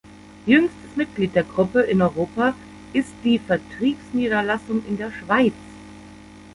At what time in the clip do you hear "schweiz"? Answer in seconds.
5.11-5.53